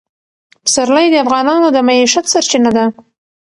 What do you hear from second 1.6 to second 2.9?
د معیشت سرچینه ده.